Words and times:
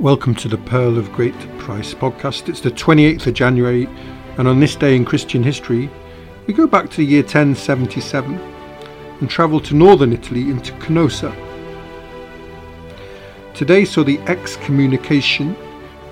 Welcome 0.00 0.34
to 0.36 0.48
the 0.48 0.56
Pearl 0.56 0.96
of 0.96 1.12
Great 1.12 1.38
Price 1.58 1.92
podcast. 1.92 2.48
It's 2.48 2.62
the 2.62 2.70
28th 2.70 3.26
of 3.26 3.34
January, 3.34 3.86
and 4.38 4.48
on 4.48 4.58
this 4.58 4.74
day 4.74 4.96
in 4.96 5.04
Christian 5.04 5.42
history, 5.42 5.90
we 6.46 6.54
go 6.54 6.66
back 6.66 6.88
to 6.88 6.96
the 6.96 7.04
year 7.04 7.20
1077 7.20 8.34
and 9.20 9.28
travel 9.28 9.60
to 9.60 9.76
northern 9.76 10.14
Italy 10.14 10.48
into 10.48 10.72
Canossa. 10.76 11.34
Today 13.52 13.84
saw 13.84 14.02
the 14.02 14.18
excommunication 14.20 15.54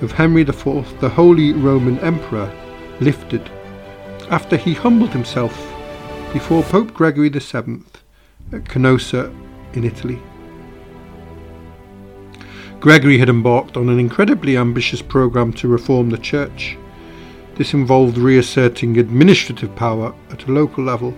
of 0.02 0.12
Henry 0.12 0.42
IV, 0.42 1.00
the 1.00 1.08
Holy 1.08 1.54
Roman 1.54 1.98
Emperor, 2.00 2.52
lifted 3.00 3.50
after 4.28 4.58
he 4.58 4.74
humbled 4.74 5.14
himself 5.14 5.56
before 6.34 6.62
Pope 6.64 6.92
Gregory 6.92 7.30
VII 7.30 7.80
at 8.52 8.64
Canossa 8.64 9.34
in 9.72 9.84
Italy. 9.84 10.20
Gregory 12.80 13.18
had 13.18 13.28
embarked 13.28 13.76
on 13.76 13.88
an 13.88 13.98
incredibly 13.98 14.56
ambitious 14.56 15.02
program 15.02 15.52
to 15.52 15.66
reform 15.66 16.10
the 16.10 16.18
church. 16.18 16.78
This 17.56 17.74
involved 17.74 18.16
reasserting 18.16 18.98
administrative 18.98 19.74
power 19.74 20.14
at 20.30 20.46
a 20.46 20.52
local 20.52 20.84
level, 20.84 21.12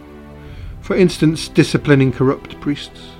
for 0.80 0.96
instance, 0.96 1.48
disciplining 1.48 2.12
corrupt 2.12 2.58
priests, 2.62 3.10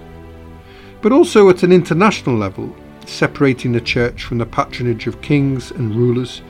but 1.03 1.13
also 1.13 1.51
at 1.51 1.63
an 1.63 1.71
international 1.71 2.35
level, 2.35 2.75
separating 3.05 3.73
the 3.73 3.81
church 3.81 4.25
from 4.25 4.39
the 4.39 4.47
patronage 4.47 5.07
of 5.07 5.21
kings 5.21 5.71
and 5.73 5.95
rulers, 5.95 6.41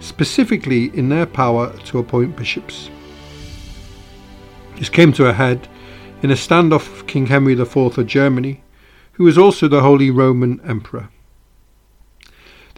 specifically 0.00 0.86
in 0.98 1.08
their 1.10 1.26
power 1.26 1.72
to 1.84 2.00
appoint 2.00 2.34
bishops. 2.34 2.90
This 4.78 4.88
came 4.88 5.12
to 5.12 5.28
a 5.28 5.32
head 5.32 5.68
in 6.22 6.32
a 6.32 6.34
standoff 6.34 6.90
with 6.90 7.06
King 7.06 7.26
Henry 7.26 7.52
IV 7.52 7.76
of 7.76 8.06
Germany, 8.08 8.64
who 9.12 9.22
was 9.22 9.38
also 9.38 9.68
the 9.68 9.82
Holy 9.82 10.10
Roman 10.10 10.60
Emperor. 10.62 11.08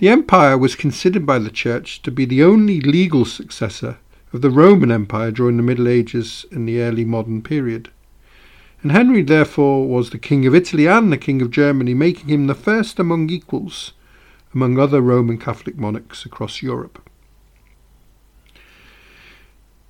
The 0.03 0.08
empire 0.08 0.58
was 0.58 0.75
considered 0.75 1.25
by 1.25 1.39
the 1.39 1.48
Church 1.48 2.03
to 2.03 2.11
be 2.11 2.25
the 2.25 2.42
only 2.42 2.81
legal 2.81 3.25
successor 3.25 3.98
of 4.33 4.41
the 4.41 4.50
Roman 4.50 4.91
Empire 4.91 5.31
during 5.31 5.56
the 5.56 5.62
Middle 5.62 5.86
Ages 5.86 6.45
and 6.50 6.67
the 6.67 6.81
early 6.81 7.05
modern 7.05 7.41
period. 7.41 7.89
And 8.83 8.91
Henry, 8.91 9.23
therefore, 9.23 9.86
was 9.86 10.11
the 10.11 10.19
King 10.19 10.45
of 10.45 10.56
Italy 10.56 10.89
and 10.89 11.12
the 11.12 11.17
King 11.17 11.41
of 11.41 11.53
Germany, 11.53 11.95
making 11.95 12.30
him 12.30 12.48
the 12.48 12.55
first 12.56 12.98
among 12.98 13.30
equals 13.30 13.92
among 14.53 14.77
other 14.77 15.00
Roman 15.00 15.39
Catholic 15.39 15.78
monarchs 15.78 16.27
across 16.27 16.62
Europe. 16.62 17.08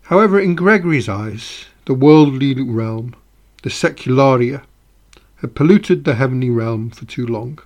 However, 0.02 0.38
in 0.38 0.54
Gregory's 0.54 1.08
eyes, 1.08 1.68
the 1.86 1.94
worldly 1.94 2.52
realm, 2.62 3.14
the 3.62 3.70
secularia, 3.70 4.64
had 5.36 5.54
polluted 5.54 6.04
the 6.04 6.16
heavenly 6.16 6.50
realm 6.50 6.90
for 6.90 7.06
too 7.06 7.26
long. 7.26 7.60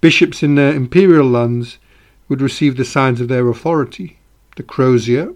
Bishops 0.00 0.42
in 0.42 0.54
their 0.54 0.74
imperial 0.74 1.28
lands 1.28 1.78
would 2.26 2.40
receive 2.40 2.76
the 2.76 2.86
signs 2.86 3.20
of 3.20 3.28
their 3.28 3.48
authority, 3.50 4.18
the 4.56 4.62
crozier, 4.62 5.34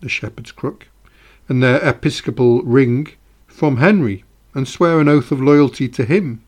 the 0.00 0.08
shepherd's 0.08 0.52
crook, 0.52 0.86
and 1.48 1.60
their 1.60 1.80
episcopal 1.84 2.62
ring 2.62 3.08
from 3.48 3.78
Henry, 3.78 4.22
and 4.54 4.68
swear 4.68 5.00
an 5.00 5.08
oath 5.08 5.32
of 5.32 5.40
loyalty 5.40 5.88
to 5.88 6.04
him. 6.04 6.42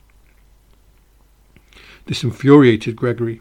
This 2.07 2.23
infuriated 2.23 2.95
Gregory. 2.95 3.41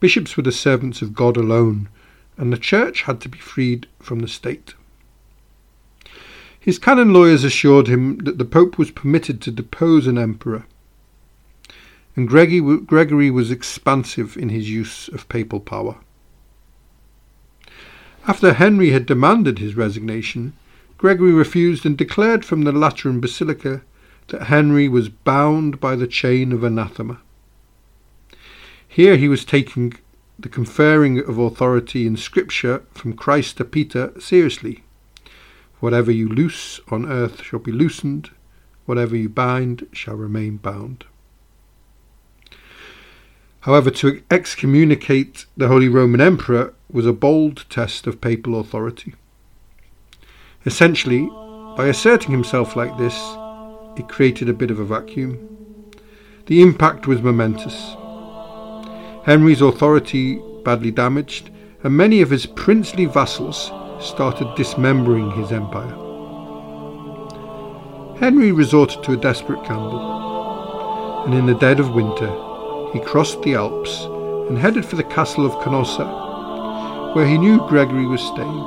Bishops 0.00 0.36
were 0.36 0.42
the 0.42 0.50
servants 0.50 1.00
of 1.00 1.14
God 1.14 1.36
alone, 1.36 1.88
and 2.36 2.52
the 2.52 2.58
church 2.58 3.02
had 3.02 3.20
to 3.20 3.28
be 3.28 3.38
freed 3.38 3.86
from 4.00 4.18
the 4.18 4.28
state. 4.28 4.74
His 6.58 6.80
canon 6.80 7.12
lawyers 7.12 7.44
assured 7.44 7.86
him 7.86 8.18
that 8.18 8.38
the 8.38 8.44
Pope 8.44 8.76
was 8.76 8.90
permitted 8.90 9.40
to 9.42 9.52
depose 9.52 10.08
an 10.08 10.18
emperor 10.18 10.66
and 12.18 12.26
Gregory 12.26 13.30
was 13.30 13.52
expansive 13.52 14.36
in 14.36 14.48
his 14.48 14.68
use 14.68 15.06
of 15.06 15.28
papal 15.28 15.60
power. 15.60 15.98
After 18.26 18.54
Henry 18.54 18.90
had 18.90 19.06
demanded 19.06 19.60
his 19.60 19.76
resignation, 19.76 20.52
Gregory 20.96 21.30
refused 21.30 21.86
and 21.86 21.96
declared 21.96 22.44
from 22.44 22.62
the 22.62 22.72
Lateran 22.72 23.20
Basilica 23.20 23.82
that 24.26 24.48
Henry 24.48 24.88
was 24.88 25.08
bound 25.08 25.78
by 25.78 25.94
the 25.94 26.08
chain 26.08 26.50
of 26.50 26.64
anathema. 26.64 27.20
Here 28.88 29.16
he 29.16 29.28
was 29.28 29.44
taking 29.44 29.94
the 30.36 30.48
conferring 30.48 31.20
of 31.20 31.38
authority 31.38 32.04
in 32.04 32.16
Scripture 32.16 32.82
from 32.94 33.12
Christ 33.12 33.58
to 33.58 33.64
Peter 33.64 34.12
seriously. 34.18 34.82
Whatever 35.78 36.10
you 36.10 36.28
loose 36.28 36.80
on 36.88 37.06
earth 37.06 37.44
shall 37.44 37.60
be 37.60 37.70
loosened, 37.70 38.30
whatever 38.86 39.14
you 39.14 39.28
bind 39.28 39.86
shall 39.92 40.16
remain 40.16 40.56
bound. 40.56 41.04
However, 43.62 43.90
to 43.90 44.22
excommunicate 44.30 45.46
the 45.56 45.68
Holy 45.68 45.88
Roman 45.88 46.20
Emperor 46.20 46.74
was 46.90 47.06
a 47.06 47.12
bold 47.12 47.64
test 47.68 48.06
of 48.06 48.20
papal 48.20 48.58
authority. 48.58 49.14
Essentially, 50.64 51.28
by 51.76 51.86
asserting 51.86 52.30
himself 52.30 52.76
like 52.76 52.96
this, 52.98 53.16
it 53.96 54.08
created 54.08 54.48
a 54.48 54.54
bit 54.54 54.70
of 54.70 54.78
a 54.78 54.84
vacuum. 54.84 55.38
The 56.46 56.62
impact 56.62 57.06
was 57.06 57.20
momentous. 57.20 57.94
Henry's 59.24 59.60
authority 59.60 60.40
badly 60.64 60.90
damaged, 60.90 61.50
and 61.82 61.96
many 61.96 62.20
of 62.20 62.30
his 62.30 62.46
princely 62.46 63.06
vassals 63.06 63.72
started 64.00 64.54
dismembering 64.56 65.30
his 65.32 65.52
empire. 65.52 65.94
Henry 68.18 68.52
resorted 68.52 69.02
to 69.04 69.12
a 69.12 69.16
desperate 69.16 69.62
gamble, 69.64 71.24
and 71.24 71.34
in 71.34 71.46
the 71.46 71.54
dead 71.54 71.80
of 71.80 71.94
winter 71.94 72.47
he 72.92 73.00
crossed 73.00 73.42
the 73.42 73.54
Alps 73.54 74.04
and 74.48 74.58
headed 74.58 74.84
for 74.84 74.96
the 74.96 75.04
castle 75.04 75.44
of 75.44 75.52
Canossa, 75.62 77.14
where 77.14 77.26
he 77.26 77.36
knew 77.36 77.58
Gregory 77.68 78.06
was 78.06 78.22
staying. 78.22 78.64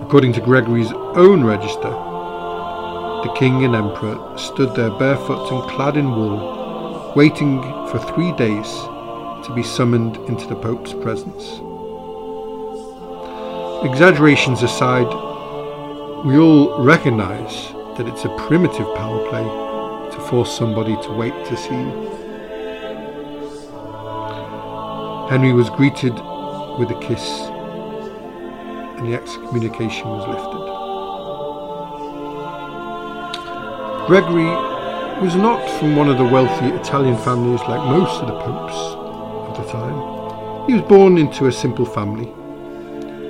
According 0.00 0.32
to 0.34 0.40
Gregory's 0.40 0.92
own 0.92 1.44
register, 1.44 1.90
the 3.22 3.34
king 3.36 3.64
and 3.64 3.74
emperor 3.74 4.38
stood 4.38 4.74
there 4.76 4.90
barefoot 4.90 5.50
and 5.52 5.70
clad 5.70 5.96
in 5.96 6.10
wool, 6.10 7.12
waiting 7.16 7.60
for 7.88 7.98
three 7.98 8.32
days 8.32 8.70
to 9.46 9.52
be 9.54 9.62
summoned 9.62 10.16
into 10.28 10.46
the 10.46 10.56
Pope's 10.56 10.92
presence. 10.92 11.60
Exaggerations 13.84 14.62
aside, 14.62 15.08
we 16.24 16.38
all 16.38 16.84
recognise 16.84 17.72
that 17.96 18.06
it's 18.06 18.24
a 18.24 18.36
primitive 18.46 18.86
power 18.94 19.28
play 19.28 19.69
to 20.12 20.20
force 20.28 20.56
somebody 20.56 20.94
to 21.02 21.12
wait 21.12 21.34
to 21.46 21.56
see 21.56 21.74
you. 21.74 22.20
Henry 25.28 25.52
was 25.52 25.70
greeted 25.70 26.14
with 26.78 26.90
a 26.90 26.98
kiss, 27.00 27.24
and 28.98 29.06
the 29.06 29.14
excommunication 29.14 30.08
was 30.08 30.26
lifted. 30.26 30.66
Gregory 34.06 34.50
was 35.22 35.36
not 35.36 35.60
from 35.78 35.94
one 35.94 36.08
of 36.08 36.18
the 36.18 36.24
wealthy 36.24 36.66
Italian 36.74 37.16
families 37.18 37.60
like 37.68 37.84
most 37.88 38.22
of 38.22 38.26
the 38.26 38.40
popes 38.40 38.74
of 38.74 39.64
the 39.64 39.70
time. 39.70 40.66
He 40.66 40.74
was 40.74 40.82
born 40.82 41.16
into 41.18 41.46
a 41.46 41.52
simple 41.52 41.86
family, 41.86 42.26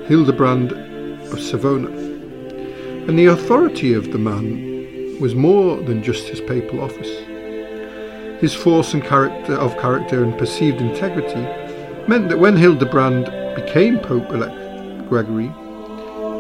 Hildebrand 0.07 0.73
of 0.73 1.39
Savona, 1.39 1.89
and 1.89 3.19
the 3.19 3.27
authority 3.27 3.93
of 3.93 4.11
the 4.13 4.19
man 4.19 4.70
was 5.21 5.35
more 5.35 5.77
than 5.83 6.03
just 6.03 6.29
his 6.29 6.41
papal 6.41 6.81
office. 6.81 7.11
His 8.41 8.55
force 8.55 8.95
and 8.95 9.05
character 9.05 9.53
of 9.55 9.79
character 9.79 10.25
and 10.25 10.37
perceived 10.39 10.81
integrity 10.81 11.43
meant 12.09 12.31
that 12.31 12.39
when 12.39 12.57
Hildebrand 12.57 13.27
became 13.55 13.99
Pope 13.99 14.31
elect 14.31 15.09
Gregory, 15.11 15.53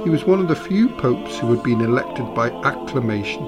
he 0.03 0.09
was 0.09 0.25
one 0.25 0.41
of 0.41 0.49
the 0.49 0.56
few 0.56 0.88
popes 0.88 1.38
who 1.38 1.55
had 1.55 1.62
been 1.62 1.82
elected 1.82 2.35
by 2.35 2.50
acclamation. 2.65 3.43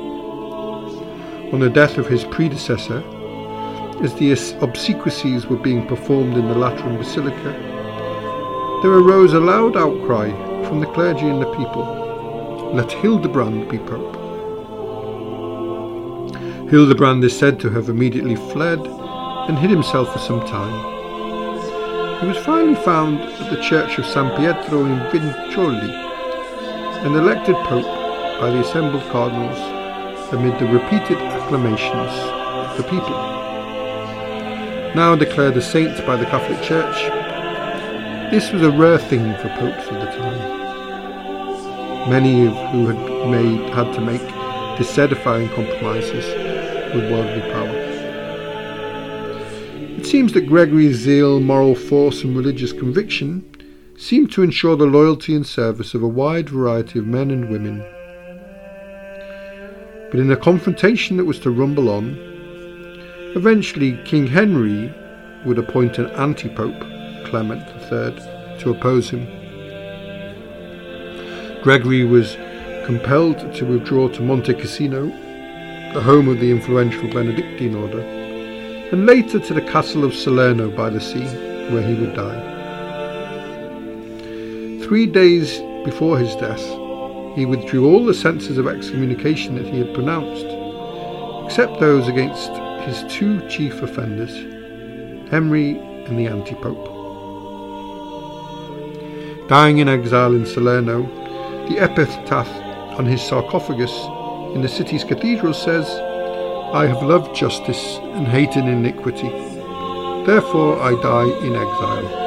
On 1.54 1.60
the 1.60 1.70
death 1.70 1.96
of 1.96 2.06
his 2.06 2.24
predecessor, 2.24 3.02
as 4.02 4.14
the 4.16 4.32
obsequies 4.60 5.46
were 5.46 5.56
being 5.56 5.86
performed 5.86 6.34
in 6.34 6.46
the 6.48 6.54
Lateran 6.54 6.98
Basilica, 6.98 7.52
there 8.82 8.92
arose 8.92 9.32
a 9.32 9.40
loud 9.40 9.78
outcry 9.78 10.28
from 10.68 10.80
the 10.80 10.86
clergy 10.86 11.26
and 11.26 11.40
the 11.40 11.50
people 11.54 12.72
let 12.74 12.92
Hildebrand 12.92 13.70
be 13.70 13.78
Pope. 13.78 14.21
Hildebrand 16.72 17.22
is 17.22 17.38
said 17.38 17.60
to 17.60 17.68
have 17.68 17.90
immediately 17.90 18.34
fled 18.34 18.78
and 18.80 19.58
hid 19.58 19.68
himself 19.68 20.10
for 20.10 20.18
some 20.18 20.40
time. 20.46 20.72
He 22.22 22.26
was 22.26 22.38
finally 22.38 22.76
found 22.76 23.20
at 23.20 23.50
the 23.50 23.60
church 23.60 23.98
of 23.98 24.06
San 24.06 24.34
Pietro 24.38 24.86
in 24.86 24.98
Vincoli 25.10 25.90
and 27.04 27.14
elected 27.14 27.56
pope 27.56 27.84
by 28.40 28.48
the 28.48 28.60
assembled 28.60 29.02
cardinals 29.10 29.58
amid 30.32 30.58
the 30.58 30.72
repeated 30.72 31.18
acclamations 31.18 32.10
of 32.70 32.74
the 32.78 32.84
people. 32.84 33.20
Now 34.94 35.14
declared 35.14 35.58
a 35.58 35.60
saint 35.60 36.06
by 36.06 36.16
the 36.16 36.24
Catholic 36.24 36.62
Church, 36.62 36.96
this 38.30 38.50
was 38.50 38.62
a 38.62 38.70
rare 38.70 38.96
thing 38.96 39.34
for 39.34 39.50
popes 39.60 39.88
of 39.88 40.00
the 40.00 40.06
time. 40.06 40.38
Many 42.08 42.46
of 42.46 42.54
who 42.70 42.86
had 42.86 43.28
made 43.28 43.68
had 43.74 43.92
to 43.92 44.00
make 44.00 44.41
disedifying 44.76 45.48
compromises 45.50 46.26
with 46.94 47.10
worldly 47.10 47.42
power. 47.52 47.92
It 49.98 50.06
seems 50.06 50.32
that 50.32 50.46
Gregory's 50.46 50.96
zeal, 50.96 51.40
moral 51.40 51.74
force, 51.74 52.24
and 52.24 52.36
religious 52.36 52.72
conviction 52.72 53.44
seemed 53.96 54.32
to 54.32 54.42
ensure 54.42 54.76
the 54.76 54.86
loyalty 54.86 55.34
and 55.34 55.46
service 55.46 55.94
of 55.94 56.02
a 56.02 56.08
wide 56.08 56.48
variety 56.48 56.98
of 56.98 57.06
men 57.06 57.30
and 57.30 57.50
women. 57.50 57.84
But 60.10 60.20
in 60.20 60.30
a 60.30 60.36
confrontation 60.36 61.16
that 61.16 61.24
was 61.24 61.38
to 61.40 61.50
rumble 61.50 61.88
on, 61.88 62.16
eventually 63.36 63.98
King 64.04 64.26
Henry 64.26 64.92
would 65.46 65.58
appoint 65.58 65.98
an 65.98 66.06
anti-pope, 66.10 66.80
Clement 67.26 67.62
III, 67.90 68.58
to 68.60 68.70
oppose 68.70 69.10
him. 69.10 69.26
Gregory 71.62 72.04
was 72.04 72.36
compelled 72.84 73.54
to 73.54 73.64
withdraw 73.64 74.08
to 74.08 74.22
Monte 74.22 74.54
Cassino, 74.54 75.06
the 75.94 76.00
home 76.00 76.28
of 76.28 76.40
the 76.40 76.50
influential 76.50 77.08
Benedictine 77.12 77.74
order, 77.74 78.00
and 78.00 79.06
later 79.06 79.38
to 79.38 79.54
the 79.54 79.62
castle 79.62 80.04
of 80.04 80.14
Salerno 80.14 80.70
by 80.70 80.90
the 80.90 81.00
sea, 81.00 81.24
where 81.72 81.82
he 81.82 81.94
would 81.94 82.14
die. 82.14 82.50
Three 84.84 85.06
days 85.06 85.60
before 85.84 86.18
his 86.18 86.34
death, 86.36 86.62
he 87.34 87.46
withdrew 87.46 87.86
all 87.86 88.04
the 88.04 88.12
sentences 88.14 88.58
of 88.58 88.66
excommunication 88.66 89.54
that 89.56 89.66
he 89.66 89.78
had 89.78 89.94
pronounced, 89.94 90.46
except 91.46 91.80
those 91.80 92.08
against 92.08 92.50
his 92.82 93.02
two 93.12 93.40
chief 93.48 93.80
offenders, 93.82 94.34
Henry 95.30 95.78
and 95.78 96.18
the 96.18 96.26
anti-pope. 96.26 96.88
Dying 99.48 99.78
in 99.78 99.88
exile 99.88 100.34
in 100.34 100.44
Salerno, 100.44 101.02
the 101.68 101.78
epitaph 101.78 102.61
on 102.98 103.06
his 103.06 103.22
sarcophagus 103.22 103.92
in 104.54 104.60
the 104.60 104.68
city's 104.68 105.04
cathedral 105.04 105.54
says, 105.54 105.88
I 106.74 106.86
have 106.86 107.02
loved 107.02 107.34
justice 107.34 107.98
and 108.02 108.26
hated 108.28 108.64
iniquity. 108.64 109.30
Therefore 110.26 110.80
I 110.80 110.94
die 111.02 111.30
in 111.46 111.54
exile. 111.56 112.20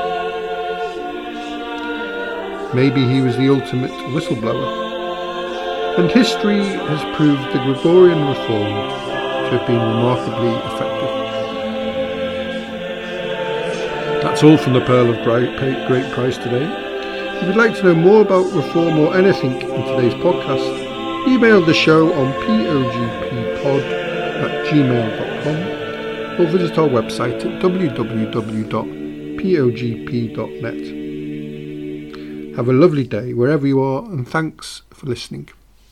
Maybe 2.73 3.05
he 3.07 3.21
was 3.21 3.37
the 3.37 3.49
ultimate 3.49 3.91
whistleblower. 4.11 4.83
And 5.97 6.11
history 6.11 6.63
has 6.63 7.01
proved 7.15 7.53
the 7.53 7.63
Gregorian 7.63 8.27
reform 8.27 8.73
to 9.45 9.57
have 9.57 9.65
been 9.67 9.79
remarkably 9.79 10.53
effective. 10.73 11.13
That's 14.21 14.43
all 14.43 14.57
from 14.57 14.73
the 14.73 14.81
Pearl 14.81 15.09
of 15.13 15.23
Great 15.23 16.11
Price 16.11 16.37
today. 16.37 16.84
If 17.37 17.47
you'd 17.47 17.57
like 17.57 17.75
to 17.77 17.83
know 17.83 17.95
more 17.95 18.21
about 18.21 18.51
reform 18.53 18.97
or 18.99 19.15
anything 19.15 19.53
in 19.61 19.85
today's 19.85 20.13
podcast, 20.15 21.27
email 21.27 21.61
the 21.63 21.73
show 21.73 22.13
on 22.13 22.31
pogppod 22.43 23.83
at 24.43 24.65
gmail.com 24.67 25.57
or 26.39 26.45
visit 26.49 26.77
our 26.77 26.87
website 26.87 27.45
at 27.45 27.61
www.pogp.net. 27.61 28.75
Have 32.55 32.69
a 32.69 32.73
lovely 32.73 33.03
day 33.05 33.33
wherever 33.33 33.67
you 33.67 33.81
are 33.81 34.05
and 34.05 34.27
thanks 34.27 34.83
for 34.91 35.05
listening. 35.07 35.49